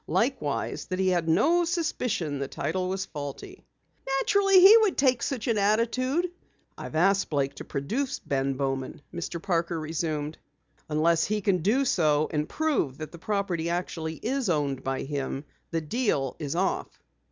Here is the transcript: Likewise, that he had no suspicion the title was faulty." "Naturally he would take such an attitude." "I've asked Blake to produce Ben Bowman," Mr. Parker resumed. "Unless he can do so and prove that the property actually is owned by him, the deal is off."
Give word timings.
Likewise, 0.07 0.85
that 0.87 0.97
he 0.97 1.09
had 1.09 1.29
no 1.29 1.63
suspicion 1.63 2.39
the 2.39 2.47
title 2.47 2.89
was 2.89 3.05
faulty." 3.05 3.63
"Naturally 4.17 4.59
he 4.59 4.75
would 4.77 4.97
take 4.97 5.21
such 5.21 5.45
an 5.47 5.59
attitude." 5.59 6.27
"I've 6.75 6.95
asked 6.95 7.29
Blake 7.29 7.53
to 7.57 7.63
produce 7.65 8.17
Ben 8.17 8.55
Bowman," 8.55 9.03
Mr. 9.13 9.39
Parker 9.39 9.79
resumed. 9.79 10.39
"Unless 10.89 11.25
he 11.25 11.39
can 11.39 11.59
do 11.59 11.85
so 11.85 12.27
and 12.33 12.49
prove 12.49 12.97
that 12.97 13.11
the 13.11 13.19
property 13.19 13.69
actually 13.69 14.15
is 14.15 14.49
owned 14.49 14.83
by 14.83 15.03
him, 15.03 15.45
the 15.69 15.81
deal 15.81 16.35
is 16.39 16.55
off." 16.55 16.87